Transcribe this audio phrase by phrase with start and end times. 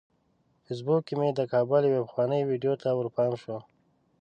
[0.57, 3.57] په فیسبوک کې مې د کابل یوې پخوانۍ ویډیو ته ورپام شو.